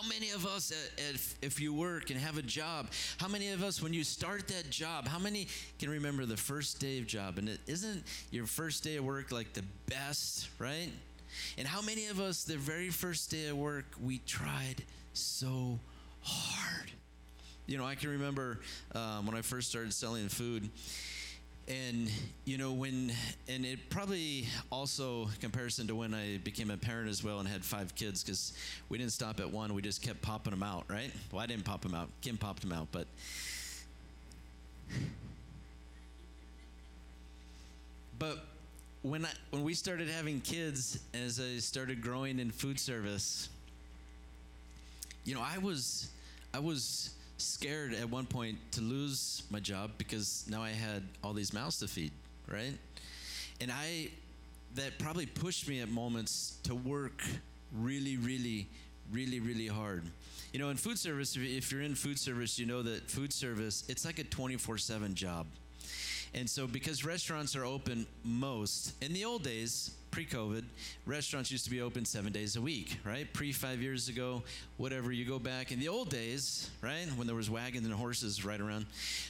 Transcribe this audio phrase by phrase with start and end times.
[0.00, 3.62] How many of us, if, if you work and have a job, how many of
[3.62, 5.46] us, when you start that job, how many
[5.78, 7.36] can remember the first day of job?
[7.36, 10.88] And it isn't your first day of work like the best, right?
[11.58, 15.78] And how many of us, the very first day of work, we tried so
[16.22, 16.90] hard?
[17.66, 18.60] You know, I can remember
[18.94, 20.70] um, when I first started selling food
[21.70, 22.10] and
[22.44, 23.12] you know when
[23.48, 27.64] and it probably also comparison to when i became a parent as well and had
[27.64, 28.52] five kids because
[28.88, 31.12] we didn't stop at one we just kept popping them out right?
[31.30, 33.06] Well i didn't pop them out kim popped them out but
[38.18, 38.38] but
[39.02, 43.48] when I, when we started having kids as i started growing in food service
[45.24, 46.10] you know i was
[46.52, 51.32] i was scared at one point to lose my job because now I had all
[51.32, 52.12] these mouths to feed,
[52.48, 52.74] right?
[53.60, 54.08] And I,
[54.74, 57.22] that probably pushed me at moments to work
[57.72, 58.66] really, really,
[59.12, 60.04] really, really hard.
[60.52, 63.84] You know, in food service, if you're in food service, you know that food service,
[63.88, 65.46] it's like a 24 7 job.
[66.34, 70.64] And so, because restaurants are open most, in the old days, pre COVID,
[71.06, 73.32] restaurants used to be open seven days a week, right?
[73.32, 74.42] Pre five years ago,
[74.76, 77.06] whatever, you go back in the old days, right?
[77.16, 78.86] When there was wagons and horses right around.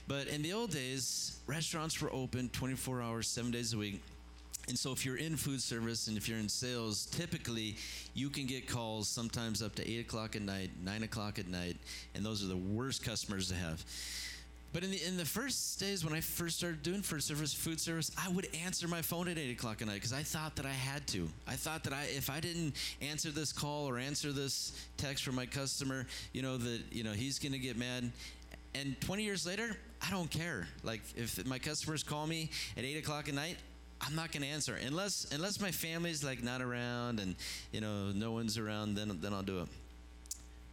[0.09, 4.03] But in the old days, restaurants were open 24 hours, seven days a week.
[4.69, 7.77] And so, if you're in food service and if you're in sales, typically
[8.15, 11.77] you can get calls sometimes up to 8 o'clock at night, 9 o'clock at night,
[12.15, 13.85] and those are the worst customers to have.
[14.73, 17.81] But in the in the first days when I first started doing food service, food
[17.81, 20.67] service, I would answer my phone at eight o'clock at night because I thought that
[20.67, 21.29] I had to.
[21.49, 25.35] I thought that I if I didn't answer this call or answer this text from
[25.35, 28.13] my customer, you know that you know he's gonna get mad.
[28.73, 30.69] And 20 years later, I don't care.
[30.85, 33.57] Like if my customers call me at eight o'clock at night,
[34.01, 37.35] I'm not to answer unless unless my family's like not around and
[37.73, 38.95] you know no one's around.
[38.95, 39.69] Then then I'll do it.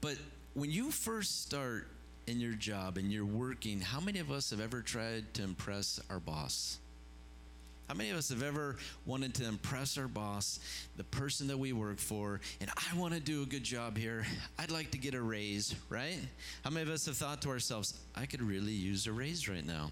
[0.01, 0.17] But
[0.53, 1.87] when you first start
[2.27, 5.99] in your job and you're working, how many of us have ever tried to impress
[6.09, 6.77] our boss?
[7.87, 10.59] How many of us have ever wanted to impress our boss,
[10.97, 14.25] the person that we work for, and I want to do a good job here.
[14.59, 16.19] I'd like to get a raise, right?
[16.65, 19.65] How many of us have thought to ourselves, I could really use a raise right
[19.65, 19.91] now?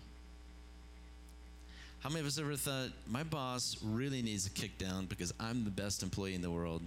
[2.02, 5.64] How many of us ever thought, my boss really needs a kick down because I'm
[5.64, 6.82] the best employee in the world?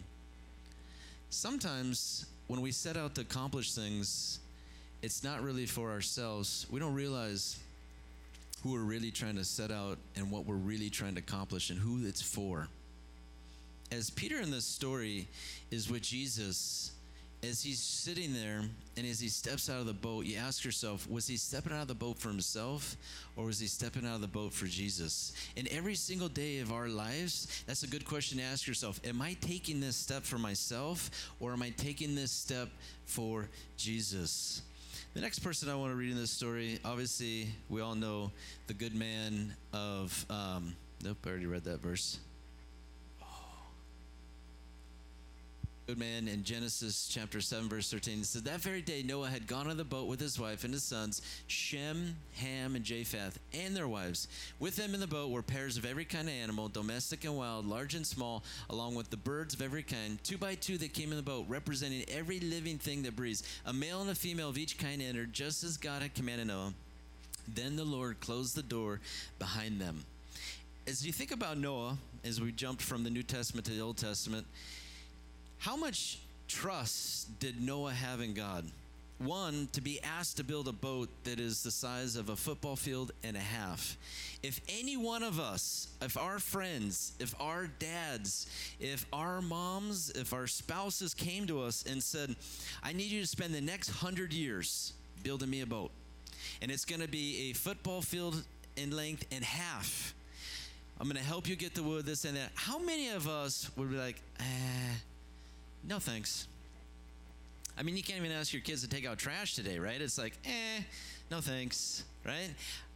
[1.31, 4.41] Sometimes when we set out to accomplish things,
[5.03, 6.67] it's not really for ourselves.
[6.71, 7.59] We don't realize
[8.63, 11.79] who we're really trying to set out and what we're really trying to accomplish and
[11.79, 12.69] who it's for.
[13.93, 15.29] As Peter in this story
[15.71, 16.93] is with Jesus,
[17.43, 18.63] as he's sitting there
[18.97, 21.83] and as he steps out of the boat, you ask yourself, was he stepping out
[21.83, 22.97] of the boat for himself
[23.37, 25.33] or was he stepping out of the boat for Jesus?
[25.57, 29.01] And every single day of our lives, that's a good question to ask yourself.
[29.05, 32.69] Am I taking this step for myself or am I taking this step
[33.07, 34.63] for Jesus?
[35.19, 38.31] The next person I want to read in this story, obviously, we all know
[38.69, 40.25] the good man of.
[40.31, 42.21] Um, nope, I already read that verse.
[45.97, 48.21] Man in Genesis chapter 7, verse 13.
[48.21, 50.73] It said, That very day Noah had gone on the boat with his wife and
[50.75, 54.29] his sons, Shem, Ham, and Japheth, and their wives.
[54.59, 57.65] With them in the boat were pairs of every kind of animal, domestic and wild,
[57.65, 61.11] large and small, along with the birds of every kind, two by two that came
[61.11, 63.43] in the boat, representing every living thing that breathes.
[63.65, 66.75] A male and a female of each kind entered, just as God had commanded Noah.
[67.55, 69.01] Then the Lord closed the door
[69.39, 70.05] behind them.
[70.87, 73.97] As you think about Noah, as we jumped from the New Testament to the Old
[73.97, 74.47] Testament,
[75.59, 78.65] how much trust did Noah have in God?
[79.19, 82.77] One, to be asked to build a boat that is the size of a football
[82.77, 83.97] field and a half.
[84.45, 88.47] If any one of us, if our friends, if our dads,
[88.79, 92.37] if our moms, if our spouses came to us and said,
[92.81, 94.93] I need you to spend the next hundred years
[95.25, 95.91] building me a boat,
[96.63, 98.45] and it's going to be a football field
[98.77, 100.15] in length and half.
[101.01, 102.51] I'm going to help you get the wood, this and that.
[102.55, 104.45] How many of us would be like, eh,
[105.85, 106.49] no thanks.
[107.79, 110.01] I mean, you can't even ask your kids to take out trash today, right?
[110.01, 110.83] It's like, eh,
[111.31, 112.51] no thanks, right?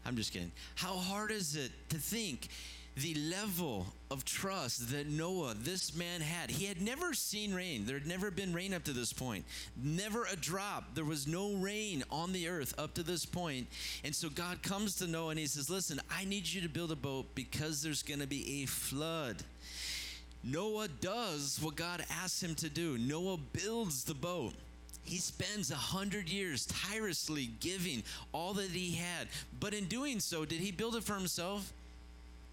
[0.04, 0.50] I'm just kidding.
[0.74, 2.48] How hard is it to think
[2.96, 6.50] the level of trust that Noah, this man, had?
[6.50, 7.86] He had never seen rain.
[7.86, 9.44] There had never been rain up to this point,
[9.80, 10.96] never a drop.
[10.96, 13.68] There was no rain on the earth up to this point.
[14.02, 16.90] And so God comes to Noah and he says, Listen, I need you to build
[16.90, 19.44] a boat because there's going to be a flood.
[20.44, 22.98] Noah does what God asks him to do.
[22.98, 24.54] Noah builds the boat.
[25.04, 28.02] He spends a hundred years tirelessly giving
[28.32, 29.28] all that he had.
[29.60, 31.72] But in doing so, did he build it for himself?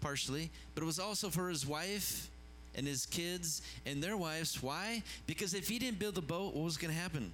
[0.00, 0.50] Partially.
[0.74, 2.28] But it was also for his wife
[2.74, 4.62] and his kids and their wives.
[4.62, 5.02] Why?
[5.26, 7.32] Because if he didn't build the boat, what was going to happen?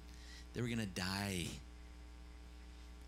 [0.57, 1.45] they were going to die.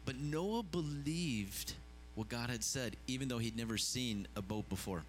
[0.06, 1.74] But Noah believed
[2.13, 5.01] what God had said, even though he'd never seen a boat before.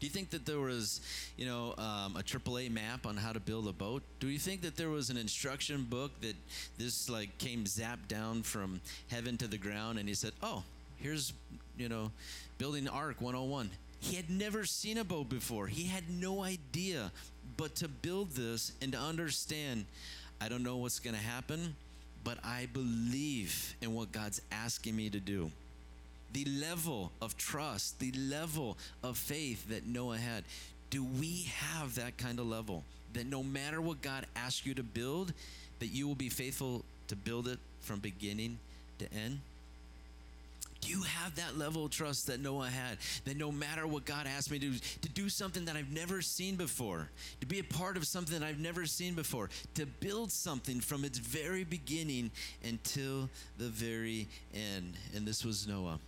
[0.00, 1.00] Do you think that there was,
[1.36, 4.02] you know, um, a AAA map on how to build a boat?
[4.20, 6.36] Do you think that there was an instruction book that
[6.78, 10.62] this like came zapped down from heaven to the ground and he said, "Oh,
[10.98, 11.32] here's,
[11.76, 12.12] you know,
[12.58, 15.66] building the Ark 101." He had never seen a boat before.
[15.66, 17.10] He had no idea.
[17.56, 19.86] But to build this and to understand,
[20.40, 21.74] I don't know what's going to happen,
[22.22, 25.50] but I believe in what God's asking me to do
[26.32, 30.44] the level of trust, the level of faith that Noah had.
[30.90, 32.84] Do we have that kind of level?
[33.14, 35.32] That no matter what God asks you to build,
[35.78, 38.58] that you will be faithful to build it from beginning
[38.98, 39.40] to end?
[40.80, 42.98] Do you have that level of trust that Noah had?
[43.24, 46.22] That no matter what God asked me to do, to do something that I've never
[46.22, 47.08] seen before,
[47.40, 51.04] to be a part of something that I've never seen before, to build something from
[51.04, 52.30] its very beginning
[52.62, 53.28] until
[53.58, 54.94] the very end.
[55.16, 55.98] And this was Noah.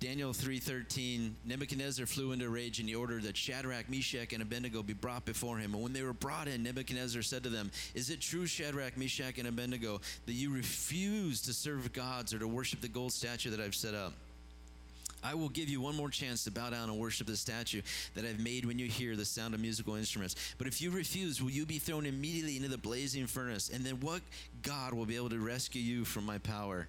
[0.00, 4.92] Daniel 3:13 Nebuchadnezzar flew into rage and he ordered that Shadrach, Meshach and Abednego be
[4.92, 8.20] brought before him and when they were brought in Nebuchadnezzar said to them Is it
[8.20, 12.88] true Shadrach, Meshach and Abednego that you refuse to serve gods or to worship the
[12.88, 14.12] gold statue that I've set up
[15.22, 17.82] I will give you one more chance to bow down and worship the statue
[18.14, 20.36] that I've made when you hear the sound of musical instruments.
[20.58, 23.68] But if you refuse, will you be thrown immediately into the blazing furnace?
[23.68, 24.22] And then what
[24.62, 26.86] God will be able to rescue you from my power?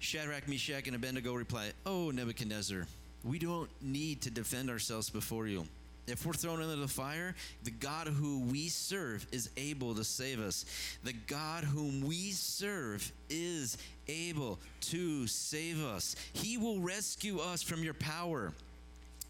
[0.00, 2.86] Shadrach, Meshach, and Abednego reply, Oh, Nebuchadnezzar,
[3.22, 5.66] we don't need to defend ourselves before you.
[6.06, 10.40] If we're thrown into the fire, the God who we serve is able to save
[10.40, 10.64] us.
[11.04, 16.16] The God whom we serve is able to save us.
[16.32, 18.52] He will rescue us from your power.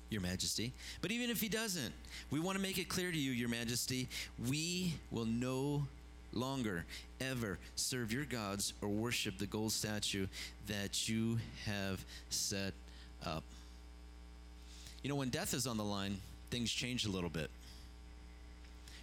[0.08, 0.72] Your Majesty.
[1.02, 1.92] But even if he doesn't,
[2.30, 4.08] we want to make it clear to you, Your Majesty,
[4.48, 5.84] we will no
[6.32, 6.84] longer
[7.20, 10.26] ever serve your gods or worship the gold statue
[10.66, 12.72] that you have set
[13.24, 13.44] up.
[15.02, 16.18] You know, when death is on the line,
[16.50, 17.50] things change a little bit.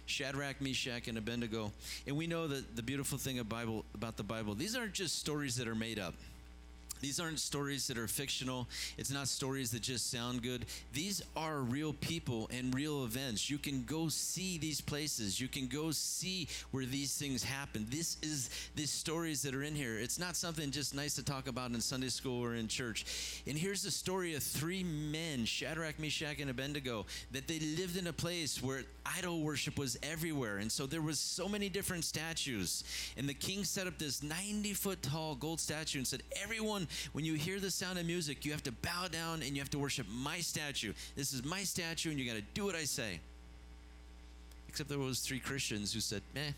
[0.06, 1.70] Shadrach, Meshach, and Abednego.
[2.06, 5.18] And we know that the beautiful thing of Bible, about the Bible, these aren't just
[5.18, 6.14] stories that are made up.
[7.00, 8.68] These aren't stories that are fictional.
[8.96, 10.66] It's not stories that just sound good.
[10.92, 13.50] These are real people and real events.
[13.50, 15.40] You can go see these places.
[15.40, 17.86] You can go see where these things happen.
[17.90, 19.98] This is these stories that are in here.
[19.98, 23.42] It's not something just nice to talk about in Sunday school or in church.
[23.46, 28.06] And here's the story of three men, Shadrach, Meshach, and Abednego, that they lived in
[28.06, 28.82] a place where
[29.16, 30.58] idol worship was everywhere.
[30.58, 32.84] And so there was so many different statues.
[33.16, 37.24] And the king set up this 90 foot tall gold statue and said, everyone when
[37.24, 39.78] you hear the sound of music, you have to bow down and you have to
[39.78, 40.92] worship my statue.
[41.16, 43.20] This is my statue, and you got to do what I say.
[44.68, 46.52] Except there was three Christians who said, "Meh,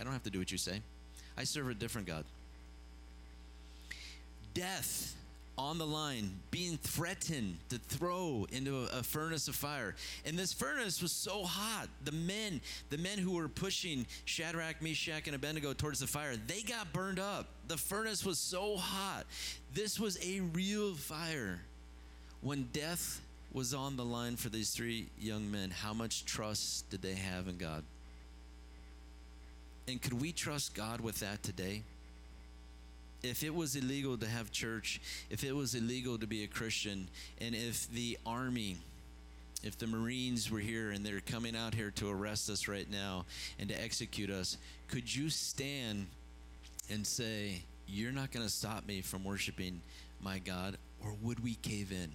[0.00, 0.80] I don't have to do what you say.
[1.36, 2.24] I serve a different God."
[4.54, 5.14] Death
[5.62, 9.94] on the line, being threatened to throw into a, furnace of fire.
[10.26, 11.88] And this furnace was so hot.
[12.04, 12.60] The men,
[12.90, 17.20] the men who were pushing Shadrach, Meshach, and Abednego towards the fire, they got burned
[17.20, 17.46] up.
[17.68, 19.24] The furnace was so hot.
[19.72, 21.60] This was a real fire.
[22.40, 23.20] When death
[23.52, 27.46] was on the line for these three young men, how much trust did they have
[27.46, 27.84] in God?
[29.86, 31.82] And could we trust God with that today?
[33.22, 35.00] If it was illegal to have church,
[35.30, 37.08] if it was illegal to be a Christian,
[37.40, 38.76] and if the army,
[39.62, 43.24] if the Marines were here and they're coming out here to arrest us right now
[43.58, 44.56] and to execute us,
[44.88, 46.06] could you stand
[46.90, 49.80] and say, You're not going to stop me from worshiping
[50.20, 50.76] my God?
[51.04, 52.12] Or would we cave in?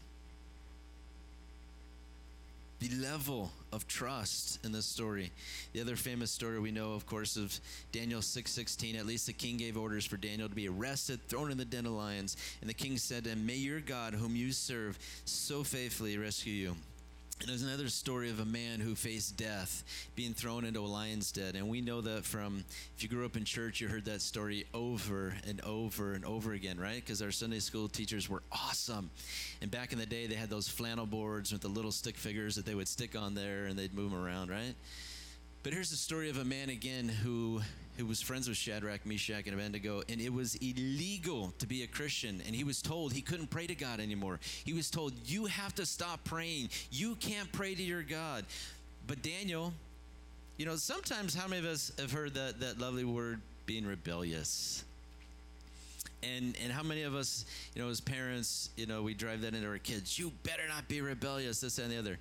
[2.79, 5.31] The level of trust in this story.
[5.73, 7.59] The other famous story we know, of course, of
[7.91, 8.95] Daniel 6:16.
[8.95, 11.85] At least the king gave orders for Daniel to be arrested, thrown in the den
[11.85, 12.37] of lions.
[12.61, 16.53] And the king said to him, May your God, whom you serve so faithfully, rescue
[16.53, 16.75] you.
[17.45, 19.83] There's another story of a man who faced death,
[20.15, 21.55] being thrown into a lion's den.
[21.55, 22.65] And we know that from,
[22.95, 26.53] if you grew up in church, you heard that story over and over and over
[26.53, 26.95] again, right?
[26.95, 29.11] Because our Sunday school teachers were awesome.
[29.61, 32.55] And back in the day, they had those flannel boards with the little stick figures
[32.55, 34.73] that they would stick on there and they'd move them around, right?
[35.61, 37.61] But here's the story of a man again who
[37.97, 41.87] who was friends with Shadrach, Meshach, and Abednego, and it was illegal to be a
[41.87, 42.41] Christian.
[42.45, 44.39] And he was told he couldn't pray to God anymore.
[44.63, 46.69] He was told, You have to stop praying.
[46.91, 48.45] You can't pray to your God.
[49.07, 49.73] But Daniel,
[50.57, 54.83] you know, sometimes how many of us have heard that, that lovely word, being rebellious?
[56.23, 59.53] And, and how many of us, you know, as parents, you know, we drive that
[59.53, 60.17] into our kids.
[60.17, 62.17] You better not be rebellious, this and the other.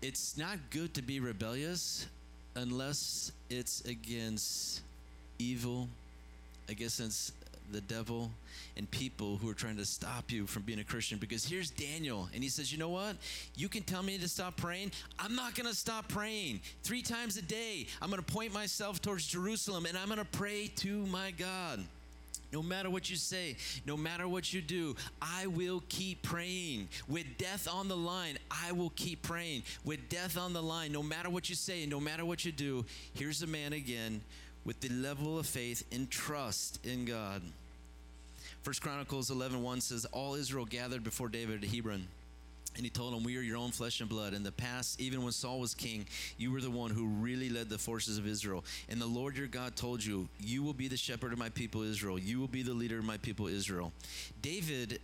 [0.00, 2.06] It's not good to be rebellious,
[2.56, 4.82] unless it's against
[5.38, 5.88] evil,
[6.68, 7.32] I guess against
[7.72, 8.30] the devil
[8.76, 11.18] and people who are trying to stop you from being a Christian.
[11.18, 13.16] Because here's Daniel, and he says, You know what?
[13.56, 14.92] You can tell me to stop praying.
[15.18, 16.60] I'm not going to stop praying.
[16.82, 20.24] Three times a day, I'm going to point myself towards Jerusalem and I'm going to
[20.24, 21.84] pray to my God.
[22.54, 26.88] No matter what you say, no matter what you do, I will keep praying.
[27.08, 29.64] With death on the line, I will keep praying.
[29.84, 32.84] With death on the line, no matter what you say, no matter what you do,
[33.12, 34.20] here's a man again
[34.64, 37.42] with the level of faith and trust in God.
[38.62, 42.06] First Chronicles 11:1 says all Israel gathered before David at Hebron.
[42.76, 44.34] And he told him, We are your own flesh and blood.
[44.34, 46.06] In the past, even when Saul was king,
[46.38, 48.64] you were the one who really led the forces of Israel.
[48.88, 51.82] And the Lord your God told you, You will be the shepherd of my people
[51.82, 52.18] Israel.
[52.18, 53.92] You will be the leader of my people Israel.
[54.42, 55.00] David,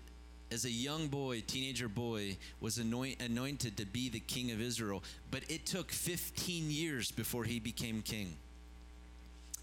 [0.50, 5.04] as a young boy, teenager boy, was anoint, anointed to be the king of Israel.
[5.30, 8.34] But it took 15 years before he became king.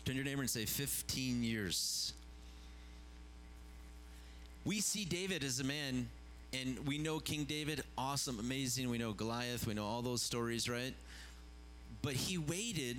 [0.06, 2.14] Turn your neighbor and say, 15 years.
[4.64, 6.08] We see David as a man,
[6.54, 8.90] and we know King David, awesome, amazing.
[8.90, 10.94] We know Goliath, we know all those stories, right?
[12.02, 12.98] But he waited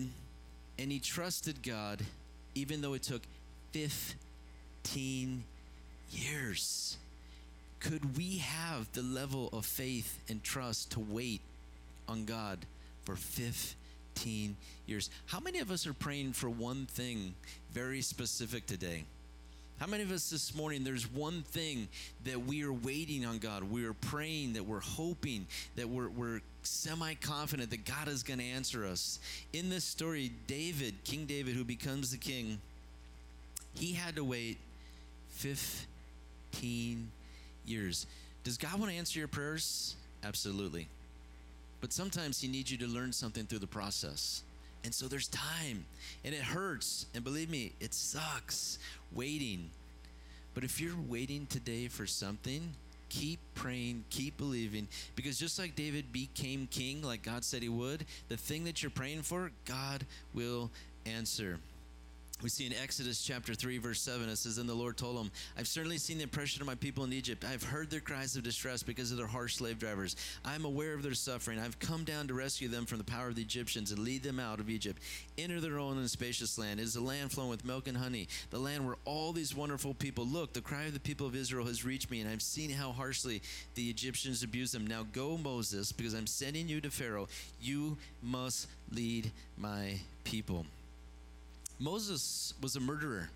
[0.79, 2.03] and he trusted God,
[2.55, 3.23] even though it took
[3.73, 5.45] 15
[6.11, 6.97] years.
[7.81, 11.41] Could we have the level of faith and trust to wait
[12.09, 12.59] on God
[13.05, 13.77] for 15
[14.19, 15.11] 15 years.
[15.27, 17.35] How many of us are praying for one thing
[17.71, 19.05] very specific today?
[19.79, 21.89] How many of us this morning, there's one thing
[22.25, 23.63] that we are waiting on God?
[23.63, 28.41] We are praying, that we're hoping, that we're, we're semi confident that God is going
[28.41, 29.21] to answer us.
[29.53, 32.61] In this story, David, King David, who becomes the king,
[33.75, 34.59] he had to wait
[35.31, 37.11] 15
[37.65, 38.07] years.
[38.43, 39.95] Does God want to answer your prayers?
[40.25, 40.89] Absolutely.
[41.81, 44.43] But sometimes He needs you to learn something through the process.
[44.85, 45.85] And so there's time,
[46.25, 47.07] and it hurts.
[47.15, 48.79] And believe me, it sucks
[49.13, 49.71] waiting.
[50.55, 52.75] But if you're waiting today for something,
[53.09, 58.05] keep praying, keep believing, because just like David became king, like God said he would,
[58.29, 60.05] the thing that you're praying for, God
[60.35, 60.71] will
[61.07, 61.59] answer
[62.43, 65.33] we see in Exodus chapter 3, verse 7, it says, And the Lord told him,
[65.59, 67.45] I've certainly seen the oppression of my people in Egypt.
[67.45, 70.15] I've heard their cries of distress because of their harsh slave drivers.
[70.45, 71.59] I'm aware of their suffering.
[71.59, 74.39] I've come down to rescue them from the power of the Egyptians and lead them
[74.39, 75.03] out of Egypt,
[75.37, 76.79] enter their own and spacious land.
[76.79, 79.95] It is a land flowing with milk and honey, the land where all these wonderful
[79.95, 80.53] people look.
[80.53, 83.43] The cry of the people of Israel has reached me, and I've seen how harshly
[83.75, 84.87] the Egyptians abuse them.
[84.87, 87.27] Now go, Moses, because I'm sending you to Pharaoh.
[87.61, 90.67] You must lead my people.
[91.79, 93.31] Moses was a murderer.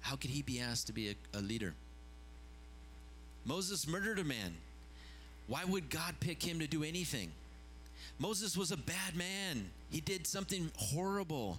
[0.00, 1.74] How could he be asked to be a, a leader?
[3.44, 4.54] Moses murdered a man.
[5.48, 7.30] Why would God pick him to do anything?
[8.18, 9.70] Moses was a bad man.
[9.90, 11.58] He did something horrible.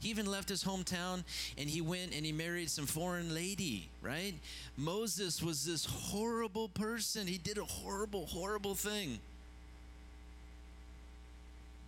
[0.00, 1.22] He even left his hometown
[1.56, 4.34] and he went and he married some foreign lady, right?
[4.76, 7.26] Moses was this horrible person.
[7.26, 9.20] He did a horrible, horrible thing.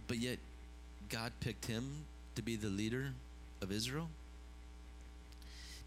[0.06, 0.38] But yet,
[1.08, 2.04] God picked him
[2.36, 3.12] to be the leader
[3.64, 4.08] of Israel?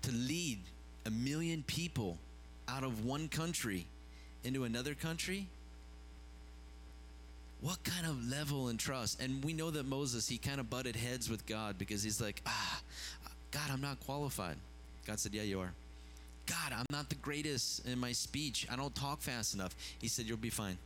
[0.01, 0.60] To lead
[1.05, 2.17] a million people
[2.67, 3.86] out of one country
[4.43, 5.48] into another country?
[7.62, 9.22] What kind of level and trust?
[9.22, 12.41] And we know that Moses, he kind of butted heads with God because he's like,
[12.46, 12.81] ah,
[13.51, 14.57] God, I'm not qualified.
[15.07, 15.72] God said, Yeah, you are.
[16.46, 18.67] God, I'm not the greatest in my speech.
[18.72, 19.74] I don't talk fast enough.
[20.00, 20.77] He said, You'll be fine.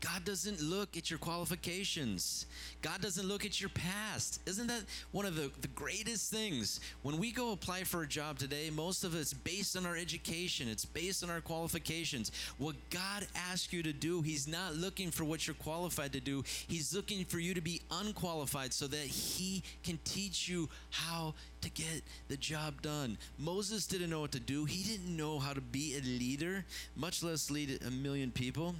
[0.00, 2.46] God doesn't look at your qualifications.
[2.82, 4.40] God doesn't look at your past.
[4.46, 6.80] Isn't that one of the, the greatest things?
[7.02, 10.68] When we go apply for a job today, most of it's based on our education,
[10.68, 12.30] it's based on our qualifications.
[12.58, 16.44] What God asks you to do, He's not looking for what you're qualified to do,
[16.68, 21.70] He's looking for you to be unqualified so that He can teach you how to
[21.70, 23.16] get the job done.
[23.38, 27.22] Moses didn't know what to do, he didn't know how to be a leader, much
[27.22, 28.74] less lead a million people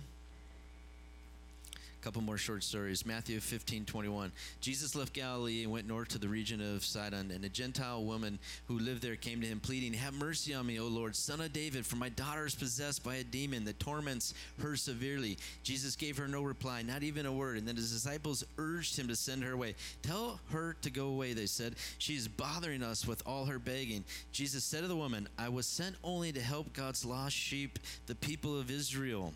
[2.07, 3.05] couple more short stories.
[3.05, 4.31] Matthew 15, 21.
[4.61, 8.39] Jesus left Galilee and went north to the region of Sidon, and a Gentile woman
[8.69, 11.53] who lived there came to him, pleading, Have mercy on me, O Lord, son of
[11.53, 15.37] David, for my daughter is possessed by a demon that torments her severely.
[15.65, 19.09] Jesus gave her no reply, not even a word, and then his disciples urged him
[19.09, 19.75] to send her away.
[20.03, 21.75] Tell her to go away, they said.
[21.99, 24.05] She is bothering us with all her begging.
[24.31, 28.15] Jesus said to the woman, I was sent only to help God's lost sheep, the
[28.15, 29.35] people of Israel.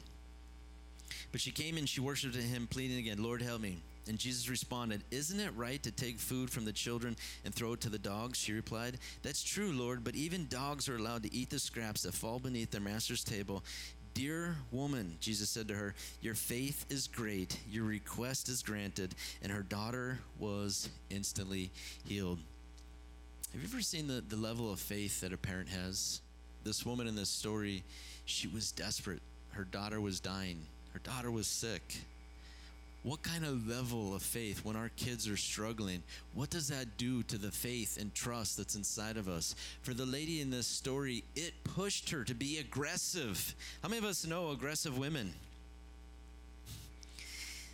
[1.32, 3.78] But she came and she worshiped him, pleading again, Lord, help me.
[4.08, 7.80] And Jesus responded, Isn't it right to take food from the children and throw it
[7.82, 8.38] to the dogs?
[8.38, 12.14] She replied, That's true, Lord, but even dogs are allowed to eat the scraps that
[12.14, 13.62] fall beneath their master's table.
[14.14, 19.14] Dear woman, Jesus said to her, Your faith is great, your request is granted.
[19.42, 21.70] And her daughter was instantly
[22.04, 22.38] healed.
[23.52, 26.20] Have you ever seen the, the level of faith that a parent has?
[26.64, 27.82] This woman in this story,
[28.24, 29.22] she was desperate.
[29.52, 31.98] Her daughter was dying, her daughter was sick.
[33.02, 36.02] What kind of level of faith when our kids are struggling?
[36.34, 39.54] What does that do to the faith and trust that's inside of us?
[39.82, 43.54] For the lady in this story, it pushed her to be aggressive.
[43.82, 45.32] How many of us know aggressive women?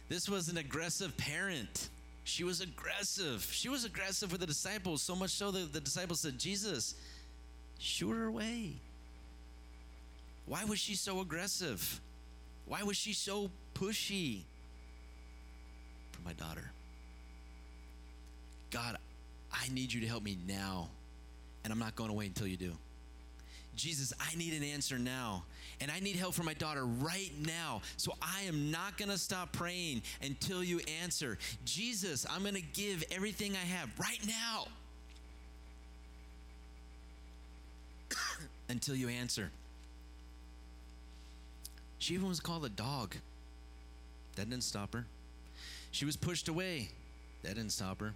[0.09, 1.89] This was an aggressive parent.
[2.23, 3.49] She was aggressive.
[3.51, 6.95] She was aggressive with the disciples, so much so that the disciples said, Jesus,
[7.81, 8.75] shoot her away.
[10.47, 12.01] Why was she so aggressive?
[12.67, 14.43] Why was she so pushy?
[16.13, 16.71] For my daughter.
[18.71, 18.97] God,
[19.53, 20.89] I need you to help me now,
[21.65, 22.73] and I'm not going to wait until you do.
[23.77, 25.45] Jesus, I need an answer now.
[25.81, 27.83] And I need help for my daughter right now.
[27.99, 31.37] So I am not going to stop praying until you answer.
[31.65, 34.67] Jesus, I'm going to give everything I have right now
[38.71, 39.51] until you answer.
[42.07, 43.17] She even was called a dog.
[44.37, 45.07] That didn't stop her.
[45.91, 46.91] She was pushed away.
[47.43, 48.15] That didn't stop her.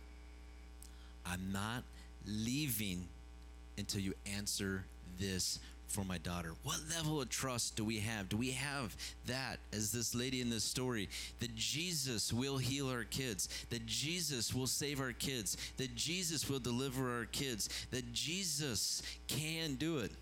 [1.26, 1.82] I'm not
[2.25, 3.09] leaving
[3.78, 4.85] until you answer
[5.18, 6.52] this for my daughter.
[6.62, 8.28] What level of trust do we have?
[8.28, 8.94] Do we have
[9.26, 11.09] that as this lady in this story
[11.40, 16.61] that Jesus will heal our kids, that Jesus will save our kids, that Jesus will
[16.61, 20.12] deliver our kids, that Jesus can do it?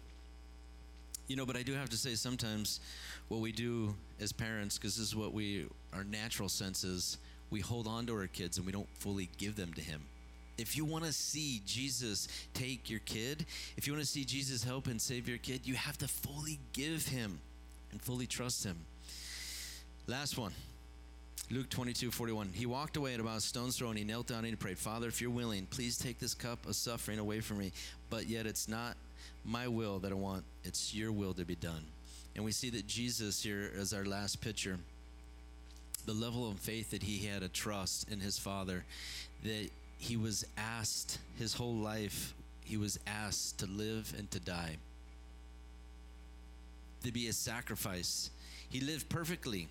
[1.28, 2.80] You know, but I do have to say sometimes
[3.28, 7.18] what we do as parents, because this is what we, our natural senses,
[7.50, 10.00] we hold on to our kids and we don't fully give them to Him.
[10.56, 14.64] If you want to see Jesus take your kid, if you want to see Jesus
[14.64, 17.38] help and save your kid, you have to fully give Him
[17.92, 18.76] and fully trust Him.
[20.06, 20.52] Last one.
[21.50, 22.50] Luke 22, 41.
[22.52, 24.78] He walked away at about a stone's throw and he knelt down and he prayed,
[24.78, 27.73] Father, if you're willing, please take this cup of suffering away from me.
[28.11, 28.97] But yet it's not
[29.44, 31.84] my will that I want, it's your will to be done.
[32.36, 34.78] And we see that Jesus here as our last picture.
[36.06, 38.84] The level of faith that he had a trust in his father
[39.42, 42.34] that he was asked his whole life
[42.68, 44.76] he was asked to live and to die.
[47.04, 48.30] To be a sacrifice.
[48.68, 49.68] He lived perfectly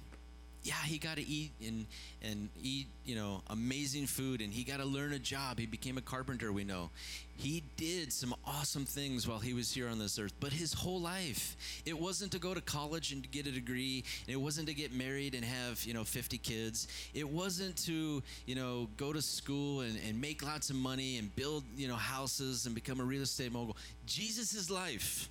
[0.67, 1.85] yeah, he got to eat and
[2.21, 5.59] and eat, you know, amazing food and he got to learn a job.
[5.59, 6.89] He became a carpenter, we know.
[7.37, 10.99] He did some awesome things while he was here on this earth, but his whole
[10.99, 14.73] life, it wasn't to go to college and get a degree, and it wasn't to
[14.73, 16.87] get married and have, you know, 50 kids.
[17.13, 21.33] It wasn't to, you know, go to school and, and make lots of money and
[21.35, 23.77] build, you know, houses and become a real estate mogul.
[24.05, 25.29] Jesus' life,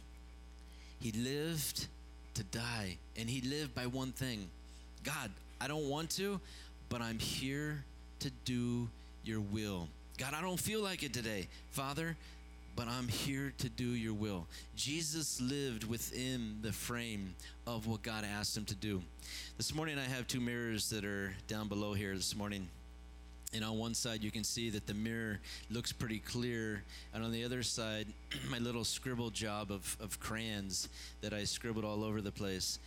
[1.01, 1.89] he lived
[2.35, 4.49] to die, and he lived by one thing
[5.07, 6.41] God, I don't want to,
[6.89, 7.85] but I'm here
[8.19, 8.89] to do
[9.23, 9.87] your will.
[10.19, 11.47] God, I don't feel like it today.
[11.71, 12.17] Father,
[12.75, 14.49] but I'm here to do your will.
[14.75, 17.37] Jesus lived within the frame
[17.69, 19.01] of what God asked him to do.
[19.57, 22.69] This morning, I have two mirrors that are down below here this morning.
[23.55, 25.39] And on one side, you can see that the mirror
[25.71, 26.83] looks pretty clear.
[27.15, 28.09] And on the other side,
[28.51, 30.89] my little scribble job of, of crayons
[31.21, 32.81] that I scribbled all over the place.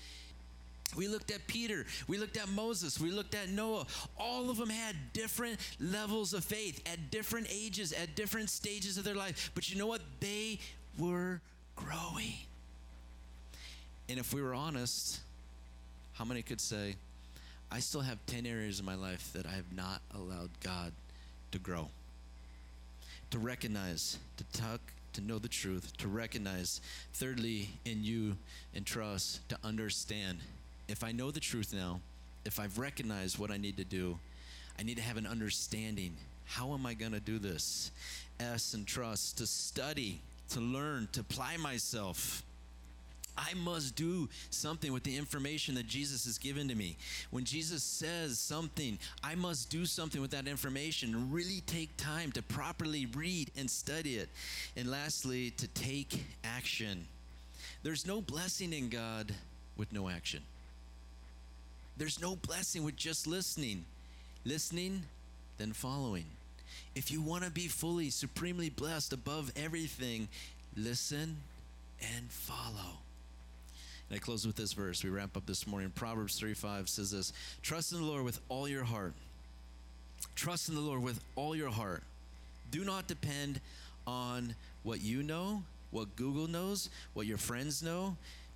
[0.95, 1.85] We looked at Peter.
[2.07, 2.99] We looked at Moses.
[2.99, 3.85] We looked at Noah.
[4.17, 9.03] All of them had different levels of faith at different ages, at different stages of
[9.03, 9.51] their life.
[9.53, 10.01] But you know what?
[10.19, 10.59] They
[10.97, 11.41] were
[11.75, 12.33] growing.
[14.09, 15.19] And if we were honest,
[16.13, 16.95] how many could say,
[17.71, 20.91] I still have 10 areas in my life that I have not allowed God
[21.51, 21.89] to grow?
[23.29, 24.81] To recognize, to talk,
[25.13, 26.81] to know the truth, to recognize.
[27.13, 28.37] Thirdly, in you
[28.73, 30.39] and trust, to understand
[30.89, 32.01] if I know the truth now,
[32.45, 34.17] if I've recognized what I need to do,
[34.77, 36.15] I need to have an understanding.
[36.45, 37.91] How am I going to do this?
[38.39, 40.19] S and trust to study,
[40.51, 42.43] to learn, to apply myself.
[43.37, 46.97] I must do something with the information that Jesus has given to me.
[47.31, 52.41] When Jesus says something, I must do something with that information really take time to
[52.41, 54.29] properly read and study it.
[54.75, 57.05] And lastly, to take action.
[57.81, 59.33] There's no blessing in God
[59.77, 60.41] with no action.
[61.99, 63.83] There's no blessing with just listening.
[64.45, 65.03] Listening,
[65.57, 66.23] then following.
[66.95, 70.29] If you want to be fully, supremely blessed above everything,
[70.77, 71.35] listen
[72.01, 72.99] and follow.
[74.09, 75.03] And I close with this verse.
[75.03, 75.91] We wrap up this morning.
[75.93, 79.13] Proverbs 3 5 says this Trust in the Lord with all your heart.
[80.35, 82.03] Trust in the Lord with all your heart.
[82.71, 83.59] Do not depend
[84.07, 88.15] on what you know, what Google knows, what your friends know.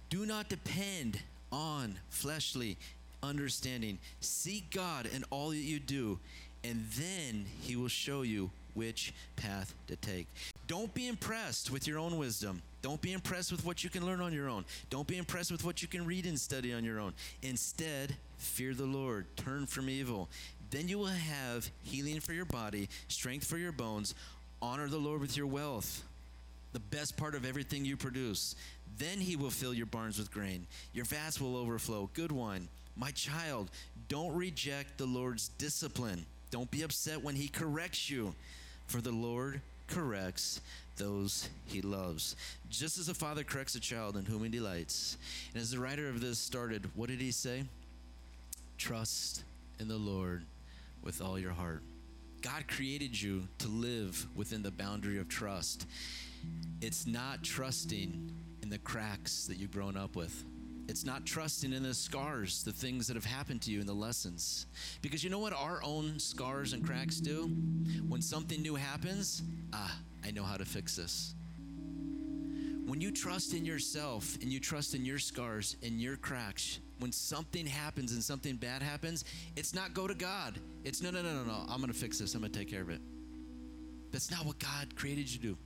[0.09, 1.19] Do not depend
[1.51, 2.77] on fleshly
[3.23, 3.97] understanding.
[4.19, 6.19] Seek God in all that you do,
[6.63, 10.27] and then He will show you which path to take.
[10.67, 12.61] Don't be impressed with your own wisdom.
[12.81, 14.65] Don't be impressed with what you can learn on your own.
[14.89, 17.13] Don't be impressed with what you can read and study on your own.
[17.41, 20.29] Instead, fear the Lord, turn from evil.
[20.69, 24.15] Then you will have healing for your body, strength for your bones.
[24.61, 26.03] Honor the Lord with your wealth,
[26.73, 28.55] the best part of everything you produce.
[28.97, 30.67] Then he will fill your barns with grain.
[30.93, 32.09] Your vats will overflow.
[32.13, 32.67] Good wine.
[32.95, 33.69] My child,
[34.07, 36.25] don't reject the Lord's discipline.
[36.51, 38.35] Don't be upset when he corrects you,
[38.87, 40.61] for the Lord corrects
[40.97, 42.35] those he loves.
[42.69, 45.17] Just as a father corrects a child in whom he delights.
[45.53, 47.63] And as the writer of this started, what did he say?
[48.77, 49.43] Trust
[49.79, 50.43] in the Lord
[51.03, 51.81] with all your heart.
[52.41, 55.87] God created you to live within the boundary of trust.
[56.81, 60.43] It's not trusting in the cracks that you've grown up with.
[60.87, 63.93] It's not trusting in the scars, the things that have happened to you, and the
[63.93, 64.67] lessons.
[65.01, 67.45] Because you know what our own scars and cracks do?
[68.07, 71.35] When something new happens, ah, I know how to fix this.
[72.85, 77.13] When you trust in yourself and you trust in your scars and your cracks, when
[77.13, 79.23] something happens and something bad happens,
[79.55, 80.59] it's not go to God.
[80.83, 81.65] It's no, no, no, no, no.
[81.69, 82.35] I'm going to fix this.
[82.35, 83.01] I'm going to take care of it.
[84.11, 85.57] That's not what God created you to do.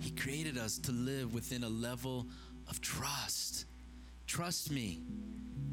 [0.00, 2.26] He created us to live within a level
[2.72, 3.66] of trust.
[4.26, 5.02] Trust me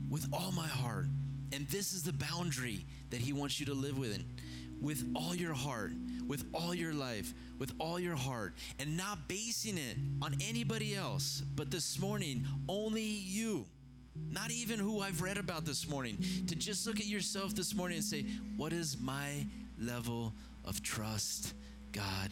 [0.09, 1.05] with all my heart.
[1.53, 4.25] And this is the boundary that He wants you to live within
[4.81, 5.91] with all your heart,
[6.27, 11.41] with all your life, with all your heart, and not basing it on anybody else,
[11.55, 13.65] but this morning, only you.
[14.29, 16.17] Not even who I've read about this morning.
[16.47, 18.25] To just look at yourself this morning and say,
[18.57, 19.45] What is my
[19.79, 20.33] level
[20.65, 21.53] of trust,
[21.93, 22.29] God,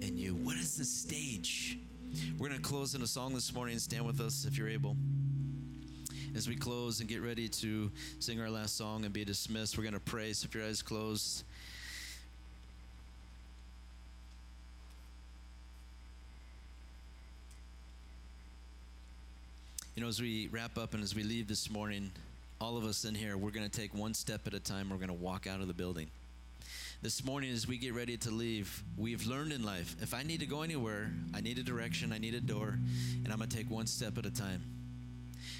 [0.00, 0.34] in you?
[0.34, 1.78] What is the stage?
[2.38, 3.78] We're going to close in a song this morning.
[3.78, 4.96] Stand with us if you're able.
[6.34, 9.84] As we close and get ready to sing our last song and be dismissed, we're
[9.84, 10.32] going to pray.
[10.32, 11.44] So if your eyes closed,
[19.96, 22.10] You know, as we wrap up and as we leave this morning,
[22.58, 24.88] all of us in here, we're going to take one step at a time.
[24.88, 26.08] We're going to walk out of the building.
[27.02, 30.40] This morning, as we get ready to leave, we've learned in life if I need
[30.40, 32.78] to go anywhere, I need a direction, I need a door,
[33.24, 34.62] and I'm going to take one step at a time.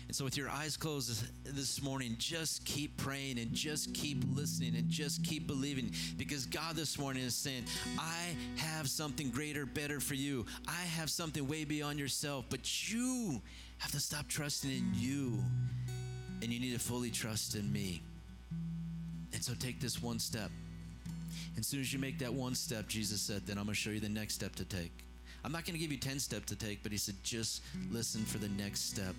[0.07, 4.77] And so, with your eyes closed this morning, just keep praying and just keep listening
[4.77, 7.65] and just keep believing because God this morning is saying,
[7.99, 10.45] I have something greater, better for you.
[10.69, 13.41] I have something way beyond yourself, but you
[13.79, 15.43] have to stop trusting in you
[16.43, 18.03] and you need to fully trust in me.
[19.33, 20.51] And so, take this one step.
[21.59, 23.91] As soon as you make that one step, Jesus said, then I'm going to show
[23.91, 24.93] you the next step to take.
[25.43, 28.25] I'm not going to give you 10 steps to take, but he said, just listen
[28.25, 29.15] for the next step.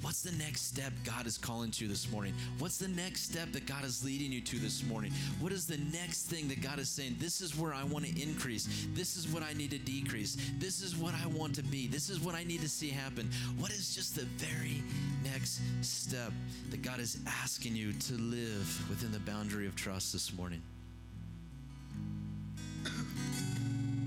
[0.00, 2.32] What's the next step God is calling to you this morning?
[2.58, 5.12] What's the next step that God is leading you to this morning?
[5.38, 7.16] What is the next thing that God is saying?
[7.18, 8.86] This is where I want to increase.
[8.94, 10.38] This is what I need to decrease.
[10.58, 11.86] This is what I want to be.
[11.88, 13.30] This is what I need to see happen.
[13.58, 14.82] What is just the very
[15.22, 16.32] next step
[16.70, 20.62] that God is asking you to live within the boundary of trust this morning?